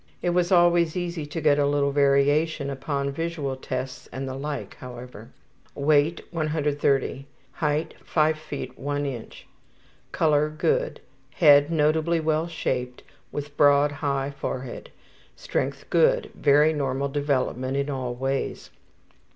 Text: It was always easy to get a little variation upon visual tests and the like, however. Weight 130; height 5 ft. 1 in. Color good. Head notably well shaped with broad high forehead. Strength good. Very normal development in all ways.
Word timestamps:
It 0.23 0.31
was 0.31 0.51
always 0.51 0.97
easy 0.97 1.27
to 1.27 1.41
get 1.41 1.59
a 1.59 1.67
little 1.67 1.91
variation 1.91 2.71
upon 2.71 3.11
visual 3.11 3.55
tests 3.55 4.09
and 4.11 4.27
the 4.27 4.33
like, 4.33 4.73
however. 4.77 5.29
Weight 5.75 6.21
130; 6.31 7.27
height 7.51 7.93
5 8.03 8.35
ft. 8.35 8.75
1 8.79 9.05
in. 9.05 9.27
Color 10.11 10.49
good. 10.49 11.01
Head 11.35 11.71
notably 11.71 12.19
well 12.19 12.47
shaped 12.47 13.03
with 13.31 13.55
broad 13.55 13.91
high 13.91 14.31
forehead. 14.35 14.89
Strength 15.35 15.87
good. 15.91 16.31
Very 16.33 16.73
normal 16.73 17.07
development 17.07 17.77
in 17.77 17.87
all 17.91 18.15
ways. 18.15 18.71